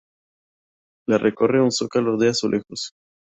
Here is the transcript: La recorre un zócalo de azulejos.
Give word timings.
La 1.07 1.19
recorre 1.19 1.61
un 1.61 1.69
zócalo 1.71 2.17
de 2.17 2.29
azulejos. 2.29 2.93